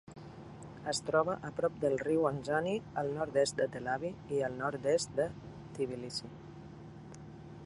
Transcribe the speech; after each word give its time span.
Es 0.93 1.01
troba 1.09 1.35
a 1.49 1.51
prop 1.59 1.75
del 1.83 1.99
riu 2.05 2.25
Alazani, 2.31 2.73
al 3.03 3.13
nord-oest 3.19 3.61
de 3.61 3.69
Telavi 3.77 4.13
i 4.39 4.43
al 4.49 4.59
nord-est 4.65 5.17
de 5.21 5.31
Tbilissi. 5.77 6.37